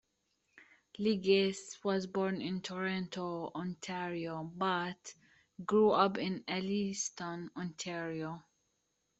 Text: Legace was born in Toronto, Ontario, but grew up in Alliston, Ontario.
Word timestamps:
Legace 0.97 1.77
was 1.83 2.07
born 2.07 2.41
in 2.41 2.59
Toronto, 2.59 3.51
Ontario, 3.53 4.51
but 4.55 5.13
grew 5.63 5.91
up 5.91 6.17
in 6.17 6.43
Alliston, 6.47 7.51
Ontario. 7.55 8.43